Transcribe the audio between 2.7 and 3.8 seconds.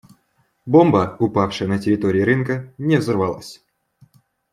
не взорвалась.